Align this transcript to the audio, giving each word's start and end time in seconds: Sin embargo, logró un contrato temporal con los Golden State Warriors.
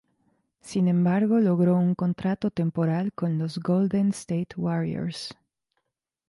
Sin 0.61 0.87
embargo, 0.87 1.39
logró 1.39 1.77
un 1.77 1.93
contrato 1.93 2.49
temporal 2.49 3.13
con 3.13 3.37
los 3.37 3.59
Golden 3.59 4.09
State 4.09 4.55
Warriors. 4.57 5.37